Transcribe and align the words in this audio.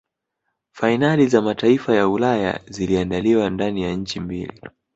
fainali 0.71 1.27
za 1.27 1.41
mataifa 1.41 1.95
ya 1.95 2.09
Ulaya 2.09 2.59
ziliandaliwa 2.67 3.49
ndani 3.49 3.81
ya 3.81 3.93
nchi 3.95 4.19
mbili 4.19 4.61